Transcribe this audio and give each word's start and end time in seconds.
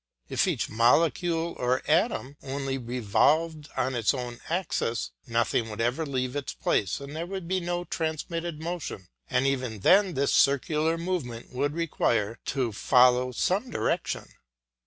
If 0.29 0.47
every 0.47 0.75
molecule 0.75 1.53
or 1.59 1.83
atom 1.87 2.35
only 2.41 2.79
revolved 2.79 3.69
on 3.77 3.93
its 3.93 4.15
own 4.15 4.39
axis, 4.49 5.11
nothing 5.27 5.69
would 5.69 5.79
ever 5.79 6.07
leave 6.07 6.35
its 6.35 6.55
place 6.55 6.99
and 6.99 7.15
there 7.15 7.27
would 7.27 7.47
be 7.47 7.59
no 7.59 7.83
transmitted 7.83 8.59
motion, 8.59 9.09
and 9.29 9.45
even 9.45 9.81
then 9.81 10.15
this 10.15 10.33
circular 10.33 10.97
movement 10.97 11.53
would 11.53 11.75
require 11.75 12.39
to 12.45 12.71
follow 12.71 13.31
some 13.31 13.69
direction. 13.69 14.27